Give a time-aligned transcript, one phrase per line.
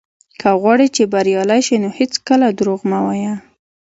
[0.39, 3.33] که غواړې چې بريالی شې، نو هېڅکله دروغ مه وايه.